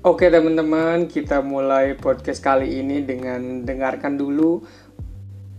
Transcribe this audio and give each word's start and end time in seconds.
Oke 0.00 0.32
teman-teman, 0.32 1.12
kita 1.12 1.44
mulai 1.44 1.92
podcast 1.92 2.40
kali 2.40 2.80
ini 2.80 3.04
dengan 3.04 3.68
dengarkan 3.68 4.16
dulu 4.16 4.64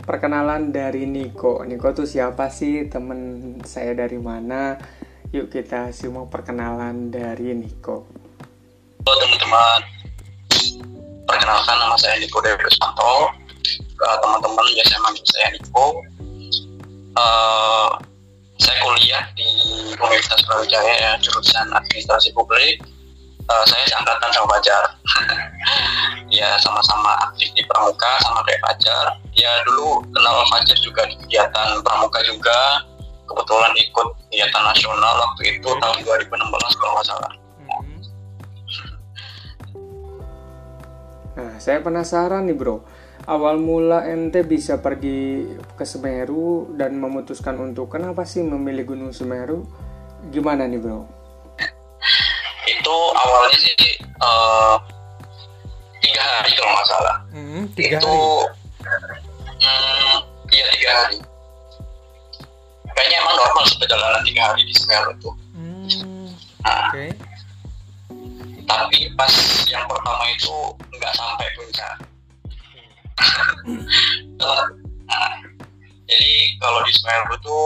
perkenalan 0.02 0.74
dari 0.74 1.06
Niko. 1.06 1.62
Niko 1.62 1.94
tuh 1.94 2.10
siapa 2.10 2.50
sih? 2.50 2.90
Temen 2.90 3.62
saya 3.62 3.94
dari 3.94 4.18
mana? 4.18 4.82
Yuk 5.30 5.46
kita 5.54 5.94
semua 5.94 6.26
perkenalan 6.26 7.14
dari 7.14 7.54
Niko. 7.54 8.10
Halo 9.06 9.14
teman-teman, 9.22 9.80
perkenalkan 11.30 11.78
nama 11.78 11.94
saya 12.02 12.18
Niko 12.18 12.42
Dewi 12.42 12.66
Santo. 12.82 13.30
Teman-teman 13.94 14.66
biasa 14.74 15.06
manggil 15.06 15.26
saya 15.38 15.48
Niko. 15.54 16.02
Uh, 17.14 17.94
saya 18.58 18.74
kuliah 18.82 19.22
di 19.38 19.46
Universitas 20.02 20.42
Brawijaya 20.50 20.94
ya, 20.98 21.14
jurusan 21.22 21.70
Administrasi 21.78 22.34
Publik 22.34 22.82
uh, 23.52 23.64
saya 23.68 23.84
seangkatan 23.92 24.30
sama 24.32 24.48
Fajar 24.56 24.84
ya 26.40 26.56
sama-sama 26.64 27.12
aktif 27.28 27.52
di 27.52 27.64
Pramuka 27.68 28.12
sama 28.24 28.40
kayak 28.48 28.64
Fajar 28.64 29.06
ya 29.36 29.52
dulu 29.68 30.00
kenal 30.16 30.48
Fajar 30.48 30.78
juga 30.80 31.04
di 31.08 31.16
kegiatan 31.28 31.84
Pramuka 31.84 32.20
juga. 32.24 32.88
Kebetulan 33.32 33.72
ikut 33.80 34.08
kegiatan 34.28 34.64
nasional 34.68 35.14
waktu 35.24 35.56
itu 35.56 35.70
tahun 35.80 35.98
2016 36.04 36.80
kalau 36.84 36.92
nggak 37.00 37.08
salah. 37.08 37.32
Nah, 41.32 41.56
saya 41.56 41.80
penasaran 41.80 42.44
nih 42.44 42.60
bro, 42.60 42.84
awal 43.24 43.56
mula 43.56 44.04
ente 44.04 44.44
bisa 44.44 44.84
pergi 44.84 45.48
ke 45.80 45.88
Semeru 45.88 46.76
dan 46.76 47.00
memutuskan 47.00 47.56
untuk 47.56 47.96
kenapa 47.96 48.28
sih 48.28 48.44
memilih 48.44 48.92
Gunung 48.92 49.16
Semeru? 49.16 49.64
Gimana 50.28 50.68
nih 50.68 50.84
bro? 50.84 51.21
Awalnya 53.52 53.74
sih 53.84 53.94
uh, 54.24 54.76
tiga 56.00 56.24
hari 56.24 56.52
kalau 56.56 56.72
nggak 56.72 56.88
salah. 56.88 57.18
Hmm, 57.36 57.64
tiga 57.76 57.98
itu 58.00 58.16
hmm, 59.60 60.16
iya 60.56 60.66
tiga 60.72 60.92
hari. 61.04 61.18
Kayaknya 62.96 63.18
emang 63.24 63.36
normal 63.36 63.66
perjalanan 63.76 64.22
tiga 64.24 64.42
hari 64.52 64.62
di 64.64 64.74
Semeru 64.76 65.12
itu. 65.16 65.32
Hmm, 65.56 66.28
nah, 66.64 66.88
okay. 66.92 67.12
tapi 68.68 69.12
pas 69.20 69.34
yang 69.68 69.84
pertama 69.88 70.24
itu 70.32 70.56
nggak 70.96 71.14
sampai 71.16 71.48
puncak. 71.60 71.96
Nah, 75.12 75.36
jadi 76.08 76.32
kalau 76.58 76.80
di 76.88 76.92
Semeru 76.96 77.36
itu 77.36 77.60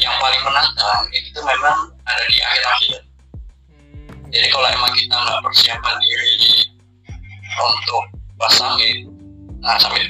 yang 0.00 0.16
paling 0.18 0.40
menantang 0.40 1.04
itu 1.12 1.38
memang 1.44 1.92
ada 2.08 2.24
di 2.32 2.40
akhir-akhir 2.40 3.09
jadi 4.30 4.46
kalau 4.54 4.68
emang 4.70 4.92
kita 4.94 5.14
nggak 5.14 5.40
persiapan 5.42 5.96
diri 5.98 6.34
untuk 7.60 8.04
pas 8.38 8.52
summit 8.54 8.98
nah 9.60 9.76
summit 9.76 10.06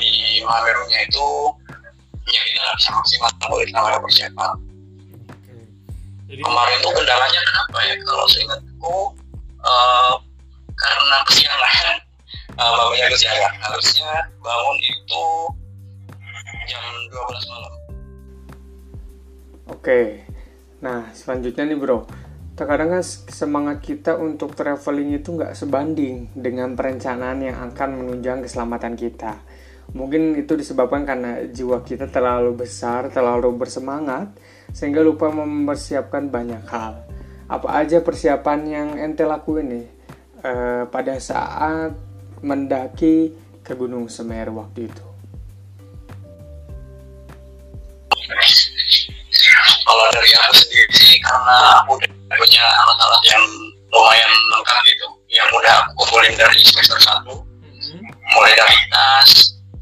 di 0.00 0.40
Mahamerunya 0.40 1.04
itu 1.04 1.28
ya 2.30 2.40
kita 2.46 2.58
nggak 2.62 2.76
bisa 2.78 2.90
maksimal 2.94 3.30
kalau 3.42 3.56
kita 3.60 3.76
nggak 3.76 4.02
persiapan. 4.06 4.50
Jadi, 6.30 6.42
kemarin 6.46 6.76
tuh 6.78 6.92
kendalanya 6.94 7.40
kenapa 7.42 7.78
ya? 7.90 7.94
Kalau 8.06 8.26
seingatku 8.30 8.96
uh, 9.66 10.14
karena 10.78 11.16
kesiangan 11.26 11.96
uh, 12.54 12.70
bangunnya 12.78 13.06
kesiangan 13.10 13.54
harusnya 13.66 14.12
bangun 14.38 14.78
itu 14.78 15.24
jam 16.70 16.82
12 17.10 17.50
malam. 17.50 17.72
Oke. 19.74 20.00
Nah 20.80 21.10
selanjutnya 21.12 21.66
nih 21.66 21.76
bro 21.76 22.06
terkadang 22.60 22.92
kan 22.92 23.00
semangat 23.32 23.80
kita 23.80 24.20
untuk 24.20 24.52
traveling 24.52 25.16
itu 25.16 25.32
nggak 25.32 25.56
sebanding 25.56 26.28
dengan 26.36 26.76
perencanaan 26.76 27.40
yang 27.40 27.56
akan 27.72 28.04
menunjang 28.04 28.44
keselamatan 28.44 29.00
kita. 29.00 29.40
Mungkin 29.96 30.36
itu 30.36 30.60
disebabkan 30.60 31.08
karena 31.08 31.48
jiwa 31.48 31.80
kita 31.80 32.12
terlalu 32.12 32.52
besar, 32.60 33.08
terlalu 33.08 33.56
bersemangat, 33.56 34.36
sehingga 34.76 35.00
lupa 35.00 35.32
mempersiapkan 35.32 36.28
banyak 36.28 36.60
hal. 36.68 37.00
Apa 37.48 37.80
aja 37.80 38.04
persiapan 38.04 38.60
yang 38.68 38.88
ente 39.00 39.24
lakuin 39.24 39.66
nih 39.80 39.86
e, 40.44 40.52
pada 40.84 41.16
saat 41.16 41.96
mendaki 42.44 43.32
ke 43.64 43.72
Gunung 43.72 44.12
Semeru 44.12 44.60
waktu 44.60 44.84
itu? 44.84 45.04
Kalau 49.80 50.06
dari 50.12 50.30
aku 50.38 50.54
sendiri 50.54 50.92
sih 50.94 51.18
karena 51.18 51.56
aku 51.82 51.98
udah 51.98 52.19
punya 52.50 52.66
alat-alat 52.66 53.22
yang 53.30 53.44
lumayan 53.94 54.30
lengkap 54.58 54.78
gitu. 54.82 55.06
Yang 55.30 55.48
udah 55.54 55.72
aku 55.86 55.90
kumpulin 56.02 56.34
dari 56.34 56.58
semester 56.66 56.98
satu. 56.98 57.46
Mm-hmm. 57.46 58.02
mulai 58.34 58.52
dari 58.58 58.76
tas 58.90 59.30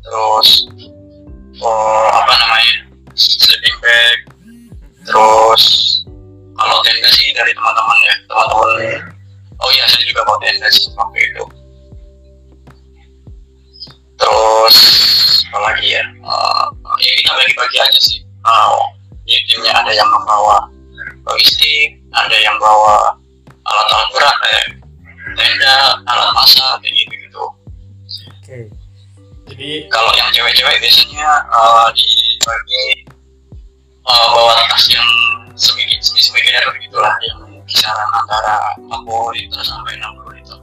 terus 0.04 0.48
oh, 1.64 2.08
apa 2.12 2.30
namanya 2.30 2.76
sleeping 3.16 3.76
bag 3.80 4.18
terus 5.02 5.64
kalau 6.60 6.76
tenda 6.84 7.08
sih 7.16 7.32
dari 7.32 7.56
teman-teman 7.56 7.98
ya. 8.04 8.14
Teman-teman 8.28 8.68
oh 9.64 9.70
iya 9.72 9.84
saya 9.88 10.04
juga 10.04 10.28
mau 10.28 10.36
tenda 10.44 10.68
sih 10.68 10.92
waktu 10.92 11.18
itu. 11.24 11.44
Terus 14.20 14.76
apa 15.48 15.58
lagi 15.72 15.88
ya 15.96 16.04
ada 22.26 22.36
yang 22.38 22.56
bawa 22.58 23.14
alat-alat 23.68 24.08
berat 24.16 24.36
kayak 24.42 24.66
tenda 25.36 25.76
alat 26.08 26.30
masak 26.34 26.72
kayak 26.82 26.94
gitu 27.04 27.14
gitu 27.28 27.38
oke 27.44 27.56
okay. 28.42 28.62
jadi 29.52 29.70
kalau 29.92 30.10
yang 30.16 30.28
cewek-cewek 30.34 30.76
biasanya 30.80 31.28
uh, 31.52 31.86
dibagi 31.94 32.86
uh, 34.08 34.26
bawa 34.34 34.56
tas 34.72 34.84
yang 34.90 35.08
semikit 35.54 36.00
semikit 36.02 36.64
gitulah 36.80 37.14
yang 37.26 37.40
kisaran 37.68 38.10
antara 38.16 38.56
40 38.80 39.36
liter 39.36 39.60
sampai 39.60 39.94
60 40.00 40.38
liter 40.40 40.58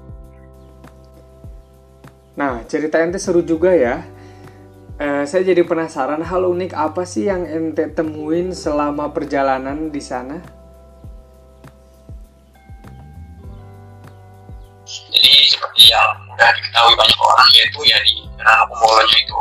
Nah, 2.35 2.67
cerita 2.67 2.99
ente 2.99 3.15
seru 3.15 3.39
juga 3.39 3.71
ya. 3.71 4.03
Uh, 4.95 5.23
saya 5.27 5.44
jadi 5.44 5.63
penasaran 5.63 6.23
hal 6.23 6.47
unik 6.47 6.75
apa 6.75 7.07
sih 7.07 7.27
yang 7.27 7.47
ente 7.47 7.88
temuin 7.95 8.51
selama 8.51 9.11
perjalanan 9.11 9.88
di 9.88 10.03
sana? 10.03 10.39
Sudah 16.35 16.51
diketahui 16.51 16.94
banyak 17.00 17.16
orang 17.16 17.47
yaitu 17.56 17.79
ya 17.88 17.96
di 18.03 18.28
Ranah 18.44 18.68
Pemolonya 18.68 19.18
itu. 19.23 19.40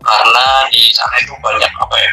Karena 0.00 0.46
di 0.72 0.82
sana 0.88 1.16
itu 1.20 1.36
banyak 1.36 1.68
apa 1.68 1.96
ya 2.00 2.12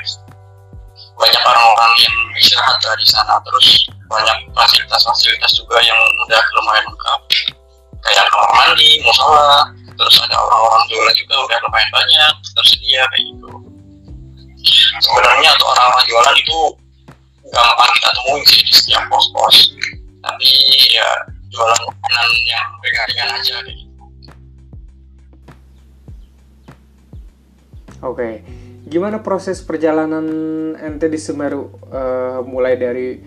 banyak 1.15 1.41
orang-orang 1.47 1.91
yang 2.03 2.15
istirahat 2.35 2.75
di 2.83 3.07
sana. 3.07 3.39
Terus 3.39 3.87
banyak 4.11 4.37
fasilitas-fasilitas 4.51 5.51
juga 5.55 5.79
yang 5.79 5.95
udah 6.27 6.43
lumayan 6.59 6.83
lengkap. 6.91 7.21
Kayak 8.03 8.27
kamar 8.31 8.51
mandi, 8.51 8.99
musola, 8.99 9.71
terus 9.95 10.15
ada 10.19 10.35
orang-orang 10.35 10.83
jualan 10.91 11.15
juga 11.15 11.35
udah 11.39 11.57
lumayan 11.63 11.89
banyak 11.95 12.33
tersedia 12.51 13.03
kayak 13.15 13.23
gitu. 13.31 13.51
Sebenarnya 14.99 15.55
untuk 15.55 15.71
orang-orang 15.71 16.03
jualan 16.03 16.35
itu 16.35 16.59
gampang 17.47 17.91
kita 17.95 18.09
temuin 18.11 18.43
sih 18.43 18.61
di 18.63 18.73
setiap 18.75 19.03
pos-pos, 19.07 19.55
tapi 20.19 20.51
ya 20.91 21.09
jualan 21.49 21.81
makanan 21.89 22.29
yang 22.45 22.67
ringan-ringan 22.79 23.29
aja 23.35 23.55
gitu. 23.65 23.85
Oke, 27.99 28.47
gimana 28.87 29.19
proses 29.19 29.59
perjalanan 29.59 30.23
ente 30.79 31.11
di 31.11 31.19
Semeru? 31.19 31.67
Uh, 31.91 32.39
mulai 32.47 32.79
dari 32.79 33.19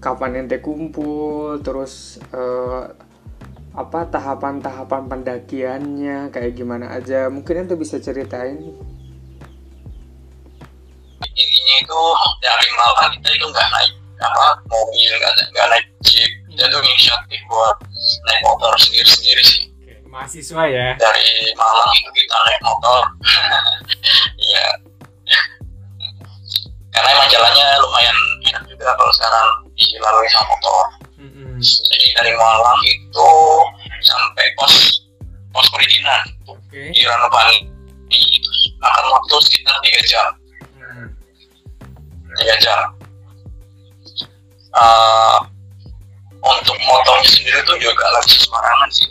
kapan 0.00 0.46
ente 0.46 0.64
kumpul, 0.64 1.60
terus 1.60 2.16
uh, 2.32 2.88
apa 3.76 4.08
tahapan-tahapan 4.08 5.12
pendakiannya, 5.12 6.32
kayak 6.32 6.56
gimana 6.56 6.88
aja? 6.96 7.28
Mungkin 7.28 7.68
ente 7.68 7.76
bisa 7.76 8.00
ceritain. 8.00 8.56
Intinya 11.22 11.74
itu 11.84 12.00
dari 12.40 12.68
malam 12.72 13.12
kita 13.20 13.28
itu 13.28 13.46
nggak 13.52 13.68
naik 13.76 13.92
apa 14.24 14.44
mobil, 14.72 15.12
nggak 15.52 15.68
naik 15.68 15.86
jeep, 16.00 16.32
dia 16.56 16.66
tuh 16.68 16.80
inisiatif 16.84 17.40
buat 17.48 17.76
naik 18.28 18.40
motor 18.44 18.72
sendiri-sendiri 18.80 19.42
sih. 19.44 19.62
Oke, 19.82 19.94
mahasiswa 20.08 20.62
ya. 20.68 20.86
Dari 20.96 21.30
Malang 21.56 21.90
itu 21.96 22.10
kita 22.12 22.36
naik 22.48 22.60
motor. 22.64 23.00
Iya 24.36 24.66
karena 26.92 27.08
emang 27.18 27.28
jalannya 27.32 27.66
lumayan 27.80 28.18
enak 28.52 28.62
juga 28.68 28.92
kalau 28.94 29.12
sekarang 29.16 29.48
dilalui 29.74 30.28
sama 30.28 30.46
motor. 30.54 30.84
Mm-hmm. 31.18 31.56
jadi 31.62 32.06
dari 32.20 32.32
Malang 32.36 32.80
itu 32.84 33.30
sampai 34.04 34.46
pos 34.60 34.74
pos 35.50 35.66
perizinan. 35.72 36.22
Okay. 36.46 36.88
di 36.92 37.04
Ranupani 37.04 37.68
itu 38.12 38.50
akan 38.80 39.04
waktu 39.12 39.34
sekitar 39.44 39.76
tiga 39.84 40.00
jam. 40.08 40.28
Tiga 42.40 42.56
jam. 42.64 42.80
Uh, 44.72 45.36
untuk 46.42 46.76
motornya 46.82 47.28
sendiri 47.30 47.62
tuh 47.62 47.78
juga 47.78 48.06
lagi 48.10 48.34
sembarangan 48.34 48.90
sih. 48.90 49.10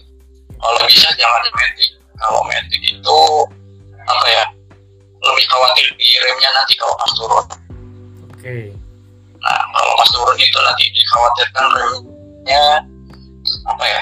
Kalau 0.60 0.78
bisa 0.86 1.10
jangan 1.16 1.42
metik 1.56 1.90
kalau 2.22 2.42
metik 2.46 2.82
itu 2.86 3.20
apa 4.06 4.26
ya 4.30 4.46
lebih 5.22 5.46
khawatir 5.50 5.88
di 5.98 6.08
remnya 6.22 6.50
nanti 6.54 6.74
kalau 6.78 6.96
pas 7.00 7.12
turun. 7.18 7.46
Oke. 7.48 7.56
Okay. 8.38 8.64
nah 9.42 9.58
kalau 9.74 9.94
pas 9.98 10.10
turun 10.14 10.38
itu 10.38 10.60
nanti 10.62 10.84
dikhawatirkan 10.94 11.66
remnya 11.74 12.66
apa 13.72 13.86
ya 13.88 14.02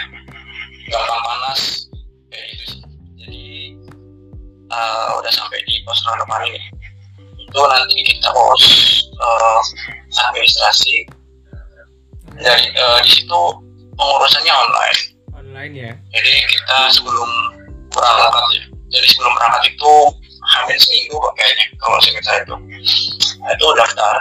gampang 0.90 1.22
panas. 1.22 1.62
Kayak 2.34 2.46
gitu 2.52 2.64
sih. 2.76 2.82
Jadi 3.24 3.46
uh, 4.74 5.08
udah 5.22 5.32
sampai 5.32 5.62
di 5.70 5.80
pos 5.86 6.02
ini 6.50 6.62
itu 7.40 7.62
nanti 7.66 7.98
kita 8.04 8.30
pos 8.34 8.64
uh, 9.22 9.62
administrasi 10.28 11.19
dari 12.40 12.66
uh, 12.80 13.00
di 13.04 13.12
situ 13.12 13.42
pengurusannya 14.00 14.54
online. 14.54 15.00
Online 15.36 15.74
ya? 15.76 15.92
Jadi 16.16 16.32
kita 16.48 16.78
sebelum 16.96 17.30
berangkat 17.92 18.46
ya. 18.56 18.64
Jadi 18.90 19.06
sebelum 19.14 19.32
berangkat 19.36 19.64
itu 19.76 19.94
hampir 20.56 20.78
seminggu 20.82 21.20
kayaknya 21.36 21.66
kalau 21.78 21.98
saya 22.02 22.42
itu. 22.42 22.56
Nah, 23.44 23.50
itu 23.54 23.66
daftar. 23.76 24.16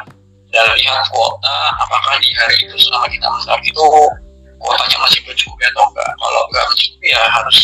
Dan 0.48 0.64
lihat 0.80 1.04
kuota 1.12 1.56
apakah 1.76 2.16
di 2.24 2.32
hari 2.32 2.56
itu 2.64 2.76
selama 2.88 3.04
kita 3.12 3.28
mendaftar 3.28 3.60
itu 3.60 3.84
kuotanya 4.58 4.96
masih 5.04 5.20
mencukupi 5.28 5.64
atau 5.68 5.84
enggak. 5.92 6.10
Kalau 6.16 6.40
enggak 6.48 6.64
mencukupi 6.72 7.06
ya 7.12 7.22
harus 7.28 7.58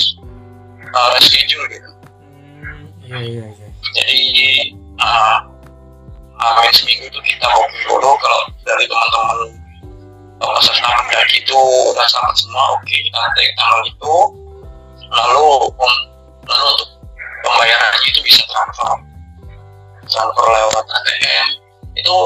uh, 0.92 1.08
reschedule 1.16 1.66
gitu. 1.72 1.90
Hmm, 2.60 2.84
iya, 3.04 3.18
iya, 3.20 3.46
iya. 3.48 3.68
jadi 3.96 4.20
uh, 5.00 5.36
hampir 6.40 6.72
seminggu 6.76 7.08
itu 7.08 7.20
kita 7.24 7.46
mau 7.52 7.64
dulu 7.88 8.10
kalau 8.20 8.40
dari 8.64 8.84
teman-teman 8.84 9.63
peserta 10.40 10.88
mendaki 10.98 11.36
itu 11.42 11.58
udah 11.94 12.06
selamat 12.10 12.34
semua 12.38 12.64
oke 12.74 12.90
kita 12.90 13.18
nanti 13.18 13.42
tanggal 13.54 13.80
itu. 13.86 14.14
Lalu 15.14 15.46
um, 15.70 15.94
lalu 16.48 16.66
untuk 16.74 16.88
pembayarannya 17.46 18.08
itu 18.10 18.20
bisa 18.26 18.42
transfer. 18.50 18.98
Transfer 20.10 20.46
lewat 20.50 20.84
ATM 20.84 21.46
itu 21.94 22.16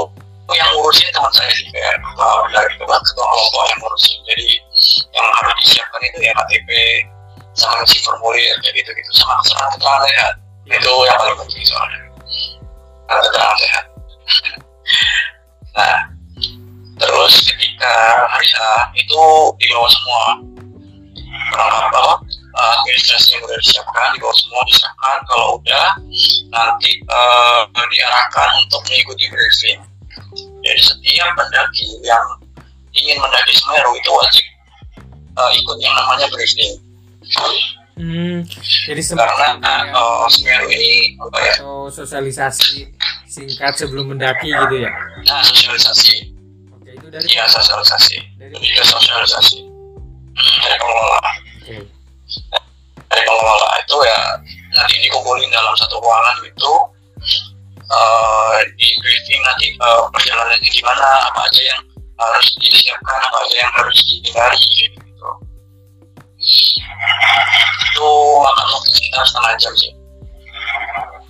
yang 0.57 0.69
ngurusin 0.73 1.13
teman 1.13 1.29
saya 1.37 1.53
sih 1.53 1.69
kayak 1.69 2.01
uh, 2.17 2.41
dari 2.49 2.73
ketua 2.81 2.97
ketua 2.97 3.27
kelompok 3.29 3.65
yang 3.69 3.79
ngurusin. 3.85 4.19
Jadi 4.25 4.49
yang 5.13 5.27
harus 5.37 5.55
disiapkan 5.61 6.01
itu 6.09 6.19
ya 6.25 6.33
KTP 6.33 6.71
sama 7.59 7.83
si 7.85 7.99
formulir 8.07 8.55
kayak 8.65 8.75
gitu 8.81 8.91
gitu 8.95 9.11
sama 9.13 9.37
keterangan 9.45 9.71
keterangan 9.77 10.03
sehat. 10.09 10.35
Itu 10.69 10.93
yang 11.05 11.17
paling 11.21 11.37
penting 11.45 11.65
soalnya. 11.69 12.01
Keterangan 13.09 13.59
sehat. 13.61 13.85
Nah 15.79 16.11
terus 16.99 17.45
ketika 17.47 17.68
hari 17.87 18.49
H 18.51 18.61
itu 18.99 19.23
dibawa 19.63 19.89
semua 19.91 20.25
perangkat 21.55 21.83
apa 21.93 22.15
administrasi 22.59 23.39
yang 23.39 23.43
udah 23.47 23.59
disiapkan 23.63 24.09
dibawa 24.19 24.35
semua 24.35 24.63
disiapkan 24.67 25.17
kalau 25.31 25.47
udah 25.63 25.89
nanti 26.51 26.91
uh, 27.07 27.63
diarahkan 27.73 28.49
untuk 28.67 28.83
mengikuti 28.91 29.31
briefing 29.31 29.79
jadi 30.63 30.81
setiap 30.83 31.31
pendaki 31.39 31.87
yang 32.03 32.25
ingin 32.93 33.17
mendaki 33.23 33.53
Semeru 33.55 33.91
itu 33.95 34.11
wajib 34.11 34.45
uh, 35.39 35.51
ikut 35.55 35.77
yang 35.79 35.95
namanya 35.95 36.27
briefing. 36.35 36.75
Hmm, 37.99 38.47
jadi 38.87 39.03
karena 39.11 39.49
uh, 39.95 40.27
Semeru 40.31 40.67
ini 40.71 41.19
apa 41.19 41.39
ya? 41.41 41.55
Atau 41.63 41.91
sosialisasi 41.91 42.91
singkat 43.29 43.79
sebelum 43.79 44.15
mendaki 44.15 44.51
gitu 44.51 44.77
ya? 44.83 44.91
Nah, 45.27 45.43
sosialisasi. 45.47 46.28
Itu 47.09 47.17
dari 47.17 47.25
Iya, 47.33 47.45
sosialisasi. 47.49 48.17
Dari 48.37 48.53
ke 48.53 48.85
sosialisasi. 48.85 49.65
Dari 50.37 50.77
pengelola. 50.77 51.21
Oke. 51.65 51.77
Dari 53.09 53.23
pengelola 53.25 53.69
itu 53.81 53.97
ya 54.05 54.21
nanti 54.77 54.95
dikumpulin 55.01 55.49
dalam 55.49 55.73
satu 55.81 55.97
ruangan 55.97 56.37
gitu 56.45 56.73
uh, 57.89 58.61
di 58.77 58.89
briefing 59.01 59.41
nanti 59.41 59.73
uh, 59.81 60.05
perjalanannya 60.13 60.61
gimana 60.69 61.33
apa 61.33 61.49
aja 61.49 61.63
yang 61.73 61.81
harus 62.21 62.47
disiapkan 62.61 63.17
apa 63.17 63.39
aja 63.49 63.57
yang 63.65 63.73
harus 63.81 63.99
dihindari 64.05 64.61
gitu 64.61 65.29
itu 67.89 68.11
makan 68.45 68.67
waktu 68.77 68.91
sekitar 68.93 69.25
setengah 69.25 69.53
jam 69.57 69.73
sih 69.81 69.93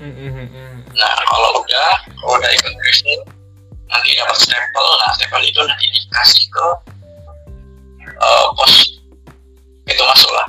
hmm, 0.02 0.12
hmm, 0.18 0.32
hmm, 0.50 0.74
nah 0.98 1.14
kalau 1.30 1.62
udah 1.62 1.90
kalau 2.18 2.34
udah 2.42 2.50
ikut 2.50 2.72
briefing 2.74 3.22
nanti 3.88 4.08
dapat 4.16 4.36
stempel 4.36 4.84
nah 5.00 5.10
stempel 5.16 5.42
itu 5.44 5.60
nanti 5.64 5.86
dikasih 5.92 6.44
ke 6.52 6.66
uh, 8.20 8.46
pos. 8.54 9.00
Itu 9.88 10.02
masuk 10.04 10.32
lah 10.36 10.46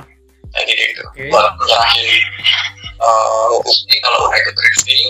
kayak 0.50 0.66
gitu 0.66 1.02
okay. 1.06 1.30
buat 1.30 1.46
uh, 3.00 3.46
bukti 3.62 3.94
kalau 4.02 4.18
udah 4.26 4.38
ikut 4.42 4.54
briefing 4.58 5.08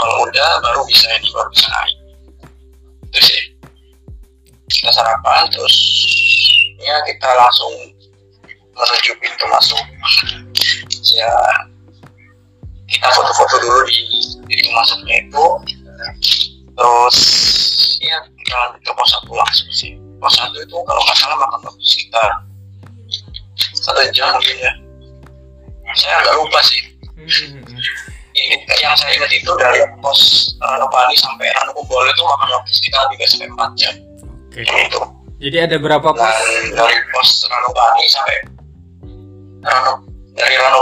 kalau 0.00 0.14
udah 0.30 0.48
baru 0.62 0.80
bisa 0.88 1.06
ini 1.18 1.28
baru 1.34 1.48
bisa 1.52 1.66
naik. 1.68 1.96
Itu 3.10 3.18
sih. 3.20 3.42
Kita 4.70 4.90
sarapan 4.90 5.46
terus 5.52 5.76
ya 6.80 6.96
kita 7.06 7.28
langsung 7.36 7.72
menuju 8.74 9.10
pintu 9.22 9.44
masuk. 9.52 9.84
Ya 11.14 11.34
kita 12.90 13.06
foto-foto 13.14 13.54
dulu 13.62 13.80
di 13.86 13.98
pintu 14.48 14.70
masuknya 14.74 15.14
itu 15.24 15.44
terus 16.74 17.18
ya 18.02 18.18
kita 18.38 18.54
lanjut 18.54 18.80
ke 18.82 18.92
pos 18.92 19.08
satu 19.14 19.32
langsung 19.34 19.70
sih 19.70 19.92
pos 20.18 20.34
satu 20.34 20.56
itu 20.58 20.76
kalau 20.84 21.00
nggak 21.02 21.18
salah 21.18 21.38
makan 21.38 21.58
waktu 21.70 21.84
sekitar 21.86 22.30
satu 23.78 24.02
jam 24.10 24.34
mungkin 24.36 24.58
ya 24.58 24.72
saya 25.94 26.18
nggak 26.26 26.36
lupa 26.36 26.58
sih 26.66 26.82
hmm, 27.14 27.62
hmm 27.62 28.14
yang 28.84 28.94
saya 28.98 29.12
ingat 29.16 29.30
itu 29.32 29.52
dari 29.56 29.80
pos 30.02 30.52
Ranupani 30.58 31.14
sampai 31.16 31.48
Ranukumbolo 31.54 32.10
itu 32.10 32.22
makan 32.26 32.48
waktu 32.60 32.70
sekitar 32.74 33.02
3 33.14 33.30
sampai 33.30 33.48
4 33.48 33.80
jam. 33.80 33.94
Oke. 34.50 34.60
Itu. 34.66 35.00
Jadi 35.38 35.56
ada 35.60 35.76
berapa 35.78 36.08
pos? 36.10 36.18
Dan 36.20 36.74
dari 36.74 36.98
pos 37.14 37.30
Ranupani 37.46 38.04
sampai 38.10 38.36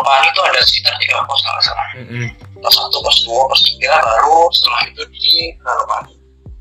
Ranupani 0.02 0.26
itu 0.34 0.40
ada 0.42 0.60
sekitar 0.66 0.94
tiga 0.98 1.22
pos 1.22 1.40
kalau 1.46 1.62
salah. 1.62 1.88
Mm 1.94 2.06
-hmm. 2.10 2.26
Pos 2.58 2.74
satu, 2.74 2.98
pos 2.98 3.16
dua, 3.22 3.42
pos 3.46 3.60
tiga, 3.70 3.94
baru 4.02 4.50
setelah 4.50 4.80
itu 4.90 5.02
di 5.14 5.26
Ranupani. 5.62 6.14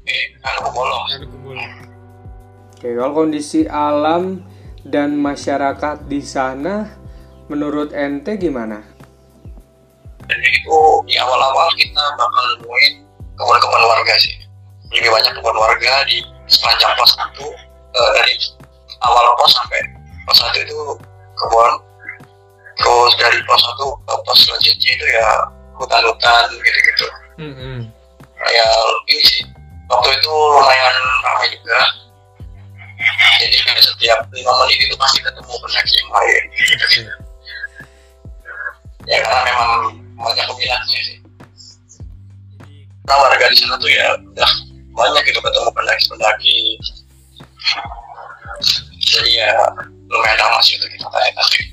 Eh, 0.05 0.25
Ranukumbolo. 0.45 0.97
Oke, 2.77 2.87
kalau 2.93 3.13
kondisi 3.17 3.65
alam 3.65 4.45
dan 4.85 5.17
masyarakat 5.17 6.05
di 6.05 6.21
sana, 6.21 6.85
menurut 7.49 7.93
ente 7.97 8.37
gimana? 8.37 8.91
dan 10.31 10.39
itu 10.47 10.79
di 11.11 11.19
awal-awal 11.19 11.67
kita 11.75 12.03
bakal 12.15 12.43
nemuin 12.55 12.93
kebun-kebun 13.35 13.83
warga 13.83 14.15
sih 14.15 14.31
lebih 14.95 15.11
banyak 15.11 15.33
kebun 15.35 15.57
warga 15.59 15.93
di 16.07 16.23
sepanjang 16.47 16.95
pos 16.95 17.11
satu 17.19 17.47
uh, 17.91 18.09
dari 18.15 18.39
awal 19.03 19.35
pos 19.35 19.51
sampai 19.51 19.81
pos 20.23 20.39
satu 20.39 20.57
itu 20.63 20.79
kebun 21.35 21.71
dari 23.21 23.37
pos 23.45 23.61
satu 23.61 23.93
ke 24.01 24.13
pos 24.25 24.37
selanjutnya 24.41 24.91
itu 24.97 25.05
ya 25.05 25.27
hutan-hutan 25.77 26.49
gitu-gitu. 26.57 27.07
Mm 27.37 27.53
-hmm. 27.53 27.77
ya 28.49 28.67
ini 29.13 29.23
sih. 29.29 29.43
Waktu 29.85 30.09
itu 30.17 30.31
lumayan 30.31 30.95
ramai 31.21 31.47
juga. 31.53 31.79
Jadi 33.41 33.57
setiap 33.81 34.19
lima 34.29 34.53
menit 34.61 34.77
itu 34.85 34.95
pasti 34.97 35.19
ketemu 35.21 35.53
pendaki 35.57 35.93
yang 35.97 36.09
lain. 36.13 36.43
Gitu, 36.53 36.73
gitu. 36.93 37.13
ya 39.09 39.17
karena 39.25 39.41
memang 39.49 39.69
banyak 40.17 40.45
peminatnya 40.45 40.99
sih. 41.01 41.17
Nah 43.09 43.15
warga 43.17 43.45
di 43.49 43.57
sana 43.57 43.75
tuh 43.81 43.89
ya 43.89 44.13
udah 44.17 44.51
banyak 44.93 45.21
gitu 45.29 45.39
ketemu 45.41 45.69
pendaki-pendaki. 45.73 46.57
Jadi 49.01 49.31
ya 49.41 49.51
lumayan 50.07 50.37
ramah 50.37 50.61
sih 50.61 50.77
untuk 50.77 50.93
kita 50.93 51.09
tanya-tanya 51.09 51.70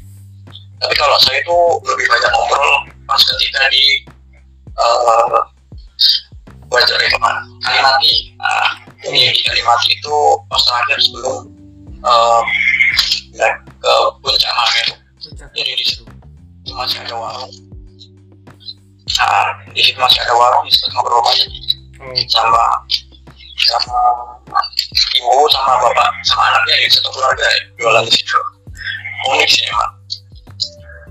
tapi 0.78 0.94
kalau 0.94 1.16
saya 1.22 1.42
itu 1.42 1.58
lebih 1.86 2.06
banyak 2.06 2.30
ngobrol 2.34 2.74
pas 3.06 3.20
ketika 3.22 3.62
di 3.70 3.84
uh, 4.78 5.42
Wajar 6.68 7.00
itu 7.00 7.16
kan 7.16 7.36
Kalimati 7.64 8.14
nah 8.36 8.68
ini 9.08 9.32
di 9.32 9.40
Kalimati 9.42 9.88
itu 9.96 10.16
pas 10.52 10.60
terakhir 10.62 10.98
sebelum 11.00 11.36
uh, 12.04 12.42
ke 13.78 13.94
puncak 14.20 14.52
Mameru 14.52 15.08
jadi 15.58 15.72
di 15.74 15.84
situ 15.84 16.04
masih 16.70 17.02
ada 17.02 17.14
warung. 17.18 17.52
Nah 19.18 19.46
di 19.74 19.82
situ 19.82 19.98
masih 19.98 20.20
ada 20.22 20.34
warung 20.38 20.62
di 20.62 20.72
situ 20.72 20.86
ngobrol 20.94 21.22
banyak. 21.24 21.50
Hmm. 21.98 22.14
sama 22.30 22.62
sama 23.58 23.98
ibu 25.18 25.50
sama 25.50 25.82
bapak 25.82 26.14
sama 26.22 26.46
anaknya 26.46 26.78
di 26.78 26.94
satu 26.94 27.10
keluarga 27.10 27.42
ya, 27.42 27.60
jualan 27.74 28.06
di 28.06 28.12
situ. 28.14 28.38
Unik 29.34 29.50
sih 29.50 29.66
emang 29.66 29.97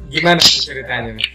gimana 0.07 0.39
ceritanya 0.39 1.11
nih 1.15 1.29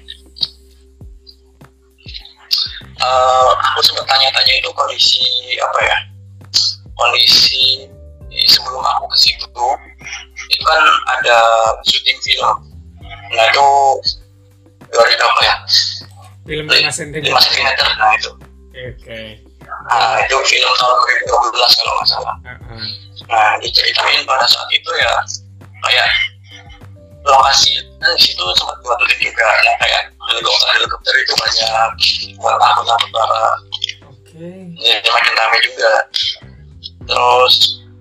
uh, 3.03 3.51
aku 3.73 3.81
sempat 3.85 4.05
tanya-tanya 4.09 4.55
itu 4.59 4.71
kondisi 4.73 5.25
apa 5.61 5.79
ya 5.85 5.99
kondisi 6.97 7.89
sebelum 8.49 8.83
aku 8.83 9.05
ke 9.13 9.19
situ. 9.19 9.67
Itu 10.53 10.65
kan 10.65 10.83
ada 11.19 11.39
syuting 11.85 12.19
film. 12.25 12.57
Nah 13.33 13.45
itu 13.49 13.69
dari 14.93 15.15
apa 15.17 15.41
ya? 15.45 15.57
Film 16.43 16.67
lima 16.69 16.91
cm 16.91 17.23
lima 17.23 17.41
cm 17.41 17.69
nah 17.99 18.13
itu. 18.17 18.31
Oke. 18.73 19.21
Nah 19.89 20.17
itu 20.25 20.37
film 20.49 20.73
tahun 20.79 20.97
2012 21.29 21.79
kalau 21.79 21.93
nggak 21.99 22.09
salah. 22.09 22.37
Uh-uh. 22.45 22.85
nah 23.31 23.55
diceritain 23.63 24.27
pada 24.27 24.45
saat 24.51 24.67
itu 24.75 24.91
ya 24.99 25.15
kayak 25.87 26.09
lokasi 27.23 27.79
dan 28.03 28.15
situ 28.19 28.43
sempat 28.59 28.77
buat 28.83 28.99
juga 29.23 29.47
ya 29.63 29.73
kayak 29.79 30.03
helikopter 30.27 30.69
helikopter 30.75 31.15
itu 31.23 31.33
banyak 31.39 31.91
buat 32.43 32.57
takut 32.59 32.85
takut 32.91 33.11
para 33.15 33.43
oke 34.11 34.47
jadi 34.83 35.09
makin 35.09 35.33
ramai 35.39 35.61
juga. 35.63 35.93
Terus 37.07 37.55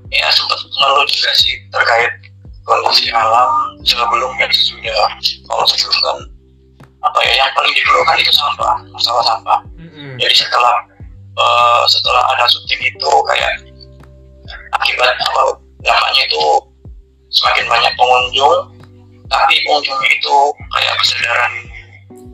ya 0.10 0.28
sempat 0.34 0.60
ngeluh 0.66 1.06
juga 1.06 1.32
sih 1.38 1.56
terkait 1.70 2.12
kondisi 2.66 3.14
alam 3.14 3.78
sebelumnya 3.86 4.50
sudah. 4.50 5.06
Kalau 5.46 5.66
sebelum 5.70 5.98
kan 6.02 6.18
apa 7.02 7.20
ya 7.26 7.34
yang 7.46 7.52
paling 7.58 7.74
dikeluhkan 7.74 8.18
itu 8.22 8.34
sampah 8.34 8.78
masalah 8.94 9.24
sampah. 9.26 9.60
Mm-mm. 9.74 10.22
jadi 10.22 10.36
setelah 10.38 10.76
eh, 11.34 11.84
setelah 11.90 12.22
ada 12.38 12.46
syuting 12.46 12.94
itu 12.94 13.12
kayak 13.26 13.54
akibat 14.78 15.10
apa 15.10 15.42
dampaknya 15.82 16.22
itu 16.30 16.44
semakin 17.34 17.66
banyak 17.66 17.94
pengunjung 17.98 18.71
tapi 19.32 19.56
pengunjungnya 19.64 20.10
itu 20.12 20.38
kayak 20.76 20.96
kesadaran 21.00 21.54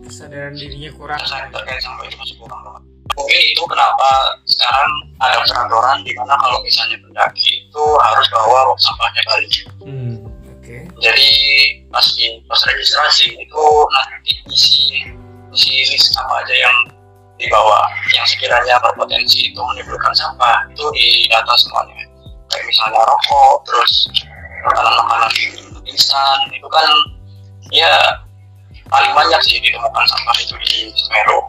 kesadaran 0.07 0.53
dirinya 0.57 0.89
kurang. 0.97 1.19
kesadaran 1.21 1.49
terkait 1.53 1.81
sampah 1.85 2.03
itu 2.09 2.17
masih 2.17 2.35
kurang 2.41 2.59
banget. 2.65 2.83
Mungkin 3.17 3.41
itu 3.49 3.63
kenapa 3.65 4.09
sekarang 4.45 4.89
ada 5.21 5.37
peraturan 5.41 5.97
di 6.05 6.13
mana 6.13 6.33
kalau 6.37 6.59
misalnya 6.61 6.97
pendaki 7.01 7.65
itu 7.65 7.83
harus 8.01 8.27
bawa 8.29 8.73
sampahnya 8.77 9.21
balik. 9.25 9.53
Hmm. 9.81 10.15
oke. 10.25 10.77
Jadi 11.01 11.29
pas 11.89 12.05
di 12.17 12.25
pas 12.45 12.61
registrasi 12.65 13.27
itu 13.37 13.63
nanti 13.93 14.31
isi 14.53 14.85
isi 15.53 15.73
list 15.93 16.13
apa 16.17 16.45
aja 16.45 16.55
yang 16.55 16.77
dibawa 17.37 17.85
yang 18.13 18.25
sekiranya 18.25 18.81
berpotensi 18.81 19.53
itu 19.53 19.59
menimbulkan 19.61 20.13
sampah 20.13 20.65
itu 20.73 20.85
didata 20.93 21.53
semuanya. 21.57 22.05
Kayak 22.53 22.65
misalnya 22.69 23.01
rokok 23.05 23.55
terus 23.65 23.93
makanan-makanan 24.65 25.31
instan 25.97 26.37
itu 26.53 26.67
kan 26.69 26.87
ya 27.73 27.91
paling 28.87 29.11
banyak 29.17 29.41
sih 29.43 29.57
ditemukan 29.57 30.05
sampah 30.05 30.37
itu 30.37 30.55
di 30.63 30.93
Semeru 30.93 31.41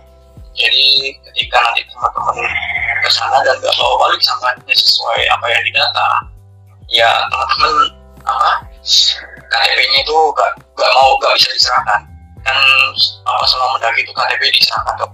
jadi 0.59 1.15
ketika 1.31 1.57
nanti 1.63 1.87
teman-teman 1.87 2.41
ke 3.05 3.11
sana 3.13 3.39
dan 3.47 3.55
nggak 3.63 3.75
bawa 3.79 3.95
balik 4.09 4.21
sampahnya 4.25 4.75
sesuai 4.75 5.21
apa 5.31 5.47
yang 5.53 5.63
didata 5.63 6.09
ya 6.91 7.11
teman-teman 7.31 7.73
apa 8.27 8.51
KTP-nya 9.49 10.05
itu 10.05 10.17
gak, 10.37 10.51
gak 10.77 10.93
mau 10.93 11.17
gak 11.25 11.33
bisa 11.41 11.49
diserahkan. 11.57 12.01
Kan 12.45 12.59
apa 13.25 13.45
selama 13.49 13.81
mendaki 13.81 14.05
itu 14.05 14.13
KTP 14.13 14.43
diserahkan 14.61 14.95
ke 15.01 15.07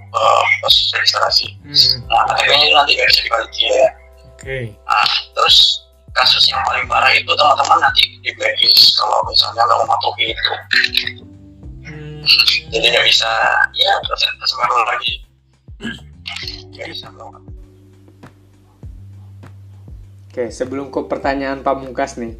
pos 0.62 0.76
registrasi 0.94 1.46
Hmm. 1.62 1.98
nah 2.10 2.22
KTP-nya 2.34 2.74
nanti 2.74 2.98
gak 2.98 3.08
bisa 3.10 3.20
dibalikin. 3.26 3.68
Ya 3.70 3.88
oke. 4.26 4.58
Nah 4.86 5.10
terus 5.38 5.83
kasus 6.14 6.46
yang 6.48 6.62
paling 6.62 6.86
parah 6.86 7.10
itu 7.10 7.26
teman-teman 7.26 7.78
nanti 7.82 8.02
di 8.22 8.30
blacklist 8.38 8.94
kalau 8.96 9.18
misalnya 9.26 9.62
nggak 9.66 9.80
mematuhi 9.82 10.24
itu 10.30 10.52
Hmm. 11.84 12.24
jadi 12.72 12.96
nggak 12.96 13.06
bisa 13.12 13.28
ya 13.76 13.92
terus 14.08 14.24
terus 14.24 14.52
baru 14.56 14.74
lagi 14.88 15.12
nggak 16.72 16.88
bisa 16.88 17.12
melakukan 17.12 17.44
Oke, 20.34 20.50
sebelum 20.50 20.90
ke 20.90 20.98
pertanyaan 21.06 21.62
pamungkas 21.62 22.18
nih, 22.18 22.34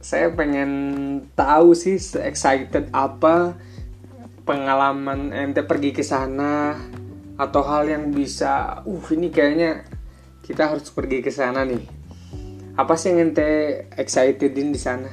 saya 0.00 0.32
pengen 0.32 0.72
tahu 1.36 1.76
sih 1.76 2.00
excited 2.24 2.88
apa 2.96 3.60
pengalaman 4.48 5.28
ente 5.36 5.60
pergi 5.60 5.92
ke 5.92 6.00
sana 6.00 6.80
atau 7.36 7.60
hal 7.60 7.92
yang 7.92 8.08
bisa, 8.08 8.80
uh 8.88 9.06
ini 9.12 9.28
kayaknya 9.28 9.84
kita 10.48 10.64
harus 10.64 10.88
pergi 10.88 11.20
ke 11.20 11.28
sana 11.28 11.60
nih. 11.68 11.84
Apa 12.74 12.98
sih 12.98 13.14
yang 13.14 13.30
ente 13.30 13.84
excitedin 13.94 14.74
di 14.74 14.80
sana? 14.80 15.10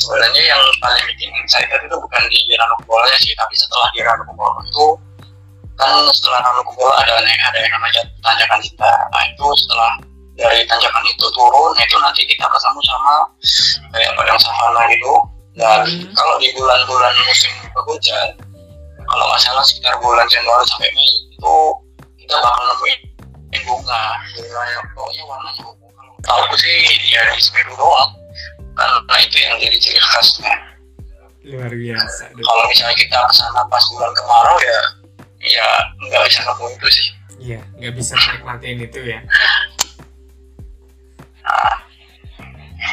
sebenarnya 0.00 0.42
yang 0.42 0.62
paling 0.80 1.04
bikin 1.12 1.28
excited 1.44 1.80
itu 1.84 1.92
bukan 1.92 2.22
di 2.32 2.56
Ranu 2.56 2.74
Kubola 2.82 3.04
sih 3.20 3.36
tapi 3.36 3.52
setelah 3.52 3.88
di 3.92 4.00
Ranu 4.00 4.24
Kubola 4.32 4.64
itu 4.64 4.86
kan 5.76 5.92
setelah 6.08 6.40
Ranu 6.40 6.62
Kubola 6.72 6.94
ada 7.04 7.20
ada 7.20 7.58
yang 7.60 7.72
namanya 7.76 8.02
tanjakan 8.24 8.58
cinta 8.64 8.90
nah 9.12 9.22
itu 9.28 9.46
setelah 9.60 9.92
dari 10.40 10.64
tanjakan 10.64 11.04
itu 11.04 11.26
turun 11.36 11.72
itu 11.76 11.96
nanti 12.00 12.24
kita 12.24 12.48
ketemu 12.48 12.80
sama 12.88 13.14
kayak 13.92 14.10
padang 14.16 14.40
savana 14.40 14.82
gitu 14.88 15.14
dan 15.58 15.84
Hmm. 15.84 16.08
kalau 16.16 16.34
di 16.40 16.48
bulan-bulan 16.56 17.14
musim 17.26 17.52
penghujan 17.76 18.28
kalau 19.04 19.24
nggak 19.28 19.40
salah 19.42 19.64
sekitar 19.66 19.92
bulan 20.00 20.24
Januari 20.32 20.64
sampai 20.64 20.88
Mei 20.96 21.10
itu 21.28 21.56
kita 22.24 22.34
bakal 22.40 22.62
nemuin 22.72 22.98
bunga 23.66 24.02
bunga 24.36 24.62
pokoknya 24.94 25.22
warnanya 25.26 25.62
ungu 25.66 25.88
kalau 25.90 26.14
tahu 26.22 26.54
sih 26.60 26.86
ya 27.10 27.22
di 27.34 27.42
Semeru 27.42 27.74
doang. 27.74 28.12
Karena 28.78 29.16
itu 29.20 29.36
yang 29.42 29.54
jadi 29.60 29.76
ciri 29.76 30.00
khasnya. 30.00 30.54
Luar 31.44 31.72
biasa. 31.72 32.32
Kalau 32.32 32.64
misalnya 32.70 32.96
kita 32.96 33.16
ke 33.16 33.34
sana 33.34 33.60
pas 33.66 33.84
bulan 33.92 34.12
kemarau 34.14 34.56
ya 34.60 34.80
ya 35.40 35.68
nggak 35.96 36.22
bisa 36.28 36.40
nemu 36.44 36.66
itu 36.76 36.88
sih. 36.92 37.08
Iya, 37.40 37.60
nggak 37.80 37.94
bisa 37.96 38.12
menikmatin 38.20 38.84
itu 38.84 39.00
ya. 39.00 39.20
nah, 41.40 41.76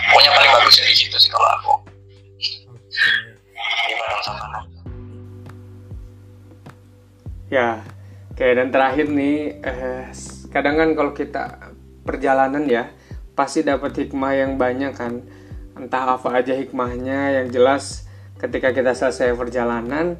pokoknya 0.08 0.32
paling 0.32 0.52
bagus 0.56 0.80
dari 0.80 0.96
situ 0.96 1.18
sih 1.20 1.28
kalau 1.28 1.48
aku. 1.60 1.74
Padang 3.98 4.24
savana 4.24 4.60
Ya, 7.48 7.80
oke 8.32 8.44
dan 8.44 8.72
terakhir 8.72 9.08
nih, 9.08 9.60
eh, 9.64 10.08
kadang 10.50 10.76
kan 10.80 10.90
kalau 10.96 11.12
kita 11.14 11.74
perjalanan 12.04 12.64
ya, 12.66 12.90
pasti 13.38 13.62
dapat 13.64 13.94
hikmah 13.96 14.34
yang 14.34 14.52
banyak 14.56 14.94
kan. 14.96 15.24
Entah 15.78 16.18
apa 16.18 16.42
aja 16.42 16.58
hikmahnya, 16.58 17.42
yang 17.42 17.48
jelas 17.54 18.10
ketika 18.42 18.74
kita 18.74 18.98
selesai 18.98 19.38
perjalanan, 19.38 20.18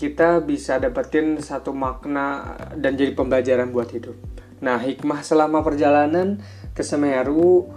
kita 0.00 0.42
bisa 0.42 0.80
dapetin 0.82 1.38
satu 1.38 1.70
makna 1.70 2.56
dan 2.74 2.98
jadi 2.98 3.14
pembelajaran 3.14 3.70
buat 3.70 3.92
hidup. 3.94 4.16
Nah, 4.60 4.80
hikmah 4.82 5.22
selama 5.22 5.62
perjalanan 5.62 6.42
ke 6.74 6.82
Semeru 6.82 7.70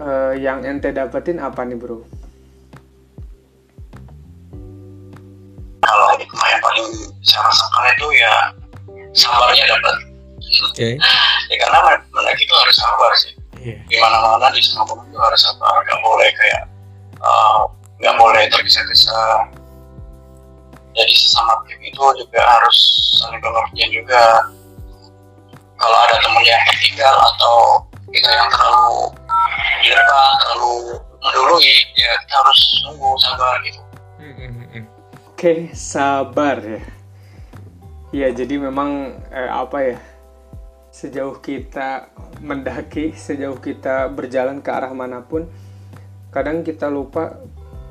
eh, 0.00 0.40
yang 0.40 0.64
ente 0.64 0.90
dapetin 0.90 1.38
apa 1.42 1.62
nih 1.62 1.76
bro? 1.76 2.24
kalau 5.94 6.16
hikmah 6.18 6.48
yang 6.50 6.62
paling 6.64 6.88
saya 7.22 7.40
rasakan 7.46 7.84
itu 7.94 8.06
ya 8.18 8.34
sabarnya 9.14 9.64
dapat 9.68 9.96
Oke. 10.70 10.88
ya 11.50 11.56
karena 11.60 11.78
mendaki 12.10 12.42
itu 12.44 12.54
harus 12.54 12.76
sabar 12.76 13.12
sih 13.18 13.32
Iya. 13.64 13.80
di 13.88 13.96
mana 13.96 14.20
mana 14.20 14.52
di 14.52 14.60
semua 14.60 14.84
tempat 14.84 15.08
itu 15.08 15.16
harus 15.16 15.40
sabar 15.40 15.72
nggak 15.80 16.00
boleh 16.04 16.28
kayak 16.36 16.62
eh, 17.16 17.60
nggak 18.04 18.16
boleh 18.20 18.42
tergesa-gesa 18.52 19.20
jadi 20.94 21.14
sesama 21.16 21.58
tim 21.66 21.80
itu 21.80 22.02
juga 22.20 22.40
harus 22.44 22.78
saling 23.18 23.40
pengertian 23.40 23.90
juga 23.90 24.22
kalau 25.74 25.98
ada 26.06 26.16
teman 26.22 26.44
yang 26.44 26.60
tertinggal 26.70 27.14
atau 27.34 27.56
kita 28.12 28.30
yang 28.30 28.48
terlalu 28.52 29.10
di 29.82 29.88
depan 29.90 30.30
terlalu 30.44 30.74
mendului 31.18 31.66
ya 31.96 32.12
kita 32.20 32.34
harus 32.36 32.60
nunggu 32.84 33.08
sabar 33.18 33.54
gitu 33.64 33.80
Oke, 35.34 35.68
sabar 35.76 36.56
ya. 36.62 36.80
Ya, 38.14 38.28
jadi 38.32 38.56
memang 38.56 39.12
eh, 39.28 39.50
apa 39.50 39.76
ya? 39.82 39.96
Sejauh 40.94 41.42
kita 41.42 42.14
mendaki, 42.38 43.10
sejauh 43.18 43.58
kita 43.58 44.06
berjalan 44.14 44.62
ke 44.62 44.70
arah 44.70 44.94
mana 44.94 45.26
pun, 45.26 45.50
kadang 46.30 46.62
kita 46.62 46.86
lupa 46.86 47.42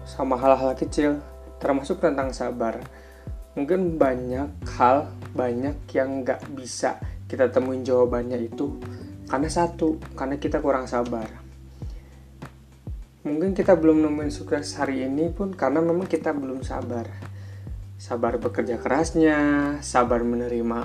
sama 0.08 0.40
hal-hal 0.40 0.72
kecil, 0.80 1.20
termasuk 1.60 2.00
tentang 2.00 2.32
sabar. 2.32 2.80
Mungkin 3.60 4.00
banyak 4.00 4.64
hal, 4.80 5.12
banyak 5.36 5.84
yang 5.92 6.24
nggak 6.24 6.48
bisa 6.56 6.96
kita 7.34 7.50
temuin 7.50 7.82
jawabannya 7.82 8.38
itu 8.46 8.78
karena 9.26 9.50
satu, 9.50 9.98
karena 10.14 10.38
kita 10.38 10.62
kurang 10.62 10.86
sabar 10.86 11.26
mungkin 13.26 13.58
kita 13.58 13.74
belum 13.74 14.06
nemuin 14.06 14.30
sukses 14.30 14.78
hari 14.78 15.02
ini 15.08 15.34
pun 15.34 15.56
karena 15.58 15.82
memang 15.82 16.06
kita 16.06 16.30
belum 16.30 16.62
sabar 16.62 17.10
sabar 17.98 18.38
bekerja 18.38 18.78
kerasnya 18.78 19.40
sabar 19.82 20.22
menerima 20.22 20.80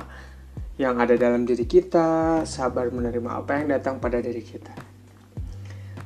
yang 0.78 1.02
ada 1.02 1.18
dalam 1.18 1.42
diri 1.42 1.66
kita 1.66 2.42
sabar 2.46 2.88
menerima 2.94 3.42
apa 3.42 3.58
yang 3.58 3.74
datang 3.74 3.98
pada 3.98 4.22
diri 4.22 4.40
kita 4.40 4.72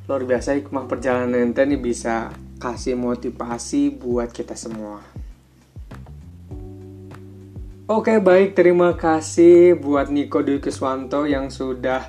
luar 0.09 0.25
biasa 0.25 0.59
hikmah 0.59 0.89
perjalanan 0.89 1.53
ente 1.53 1.63
nih 1.63 1.79
bisa 1.79 2.33
kasih 2.59 2.97
motivasi 2.99 3.95
buat 4.01 4.33
kita 4.33 4.59
semua 4.59 5.05
Oke 7.93 8.23
baik 8.25 8.57
terima 8.57 8.97
kasih 8.97 9.77
buat 9.77 10.09
Niko 10.09 10.41
Dwi 10.41 10.65
Keswanto 10.65 11.29
yang 11.29 11.53
sudah 11.53 12.09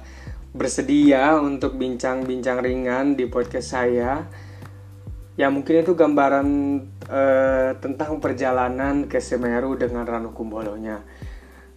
bersedia 0.54 1.36
untuk 1.42 1.76
bincang-bincang 1.76 2.64
ringan 2.64 3.20
di 3.20 3.28
podcast 3.28 3.74
saya. 3.74 4.24
Ya 5.34 5.50
mungkin 5.52 5.82
itu 5.82 5.98
gambaran 5.98 6.48
uh, 7.10 7.76
tentang 7.82 8.22
perjalanan 8.22 9.10
ke 9.10 9.18
Semeru 9.18 9.74
dengan 9.76 10.06
Ranu 10.08 10.32
Kumbolonya. 10.32 11.02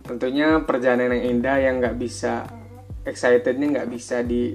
Tentunya 0.07 0.63
perjalanan 0.63 1.19
yang 1.19 1.25
indah 1.39 1.57
yang 1.59 1.75
nggak 1.83 1.99
bisa 1.99 2.47
excitednya 3.03 3.83
nggak 3.83 3.91
bisa 3.91 4.23
di 4.23 4.55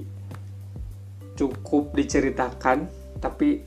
cukup 1.36 1.92
diceritakan, 1.96 2.88
tapi 3.20 3.60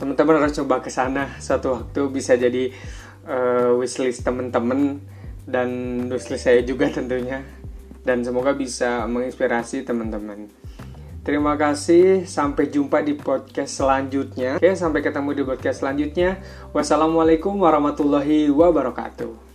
teman-teman 0.00 0.40
harus 0.40 0.56
coba 0.56 0.80
ke 0.80 0.88
sana 0.88 1.36
suatu 1.36 1.76
waktu 1.76 2.00
bisa 2.08 2.32
jadi 2.36 2.72
uh, 3.28 3.76
wishlist 3.76 4.24
teman-teman 4.24 5.00
dan 5.44 5.68
wishlist 6.08 6.48
saya 6.48 6.64
juga 6.64 6.88
tentunya 6.88 7.44
dan 8.00 8.24
semoga 8.24 8.56
bisa 8.56 9.04
menginspirasi 9.04 9.84
teman-teman. 9.84 10.48
Terima 11.20 11.52
kasih, 11.52 12.24
sampai 12.24 12.72
jumpa 12.72 13.04
di 13.04 13.12
podcast 13.12 13.76
selanjutnya. 13.76 14.56
Oke, 14.56 14.72
sampai 14.72 15.04
ketemu 15.04 15.36
di 15.36 15.42
podcast 15.44 15.84
selanjutnya. 15.84 16.40
Wassalamualaikum 16.72 17.60
warahmatullahi 17.60 18.48
wabarakatuh. 18.48 19.49